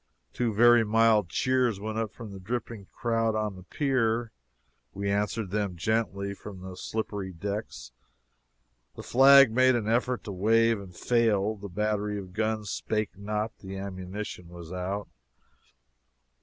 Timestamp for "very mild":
0.51-1.29